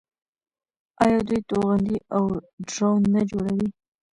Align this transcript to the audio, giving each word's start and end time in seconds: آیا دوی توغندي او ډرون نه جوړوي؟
آیا 1.03 1.19
دوی 1.27 1.39
توغندي 1.49 1.97
او 2.15 2.23
ډرون 2.69 2.99
نه 3.13 3.21
جوړوي؟ 3.31 3.69